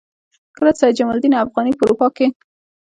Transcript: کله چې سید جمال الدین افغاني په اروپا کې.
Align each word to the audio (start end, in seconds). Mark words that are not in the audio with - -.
کله 0.55 0.71
چې 0.73 0.79
سید 0.79 0.95
جمال 0.97 1.15
الدین 1.17 1.33
افغاني 1.43 1.71
په 1.75 1.83
اروپا 1.85 2.07
کې. 2.15 2.27